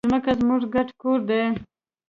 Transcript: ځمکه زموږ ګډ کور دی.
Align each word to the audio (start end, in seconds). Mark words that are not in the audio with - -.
ځمکه 0.09 0.31
زموږ 0.39 0.61
ګډ 0.73 0.87
کور 1.01 1.19
دی. 1.29 1.43